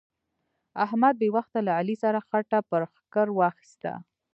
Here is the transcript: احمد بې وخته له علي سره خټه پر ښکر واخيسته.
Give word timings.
احمد 0.85 1.13
بې 1.21 1.29
وخته 1.35 1.59
له 1.67 1.71
علي 1.79 1.95
سره 2.03 2.25
خټه 2.27 2.59
پر 2.69 2.81
ښکر 2.95 3.27
واخيسته. 3.33 3.93